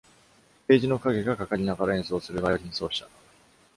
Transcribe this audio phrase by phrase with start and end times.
[0.67, 3.07] ケージの影がかかりながら演奏をするバイオリン奏者